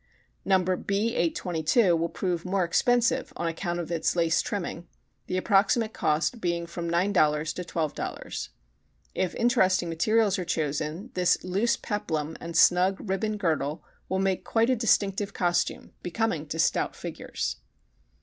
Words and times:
No. 0.43 0.57
B 0.77 1.09
822 1.13 1.95
will 1.95 2.09
prove 2.09 2.43
more 2.43 2.63
expensive 2.63 3.31
on 3.35 3.45
account 3.47 3.79
of 3.79 3.87
the 3.87 4.01
lace 4.15 4.41
trimming, 4.41 4.87
the 5.27 5.37
approximate 5.37 5.93
cost 5.93 6.41
being 6.41 6.65
from 6.65 6.89
$9.00 6.89 7.53
to 7.53 7.63
$12.00. 7.63 8.49
If 9.13 9.35
interesting 9.35 9.89
materials 9.89 10.39
are 10.39 10.43
chosen, 10.43 11.11
this 11.13 11.43
loose 11.43 11.77
peplum 11.77 12.35
and 12.41 12.57
snug 12.57 12.97
ribbon 13.07 13.37
girdle 13.37 13.83
will 14.09 14.17
make 14.17 14.43
quite 14.43 14.71
a 14.71 14.75
distinctive 14.75 15.35
costume, 15.35 15.91
becoming 16.01 16.47
to 16.47 16.57
stout 16.57 16.95
figures. 16.95 17.57